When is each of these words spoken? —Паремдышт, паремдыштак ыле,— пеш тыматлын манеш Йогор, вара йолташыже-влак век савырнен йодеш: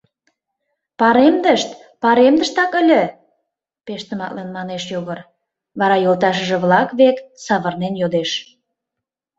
—Паремдышт, 0.99 1.69
паремдыштак 2.01 2.71
ыле,— 2.81 3.03
пеш 3.85 4.01
тыматлын 4.07 4.49
манеш 4.57 4.83
Йогор, 4.93 5.19
вара 5.79 5.97
йолташыже-влак 6.05 6.89
век 6.99 7.17
савырнен 7.45 7.93
йодеш: 8.01 8.31